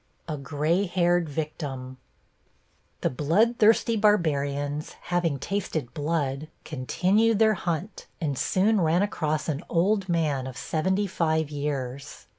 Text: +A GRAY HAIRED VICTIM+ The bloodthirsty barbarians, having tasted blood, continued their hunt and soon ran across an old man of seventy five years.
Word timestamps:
+A 0.27 0.35
GRAY 0.35 0.87
HAIRED 0.87 1.29
VICTIM+ 1.29 1.97
The 3.01 3.11
bloodthirsty 3.11 3.95
barbarians, 3.95 4.93
having 4.99 5.37
tasted 5.37 5.93
blood, 5.93 6.47
continued 6.65 7.37
their 7.37 7.53
hunt 7.53 8.07
and 8.19 8.35
soon 8.35 8.81
ran 8.81 9.03
across 9.03 9.47
an 9.47 9.63
old 9.69 10.09
man 10.09 10.47
of 10.47 10.57
seventy 10.57 11.05
five 11.05 11.51
years. 11.51 12.25